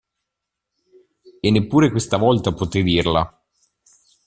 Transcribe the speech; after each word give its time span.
E 1.43 1.51
neppure 1.51 1.91
questa 1.91 2.17
volta 2.17 2.55
potè 2.55 2.81
dirla. 2.81 3.23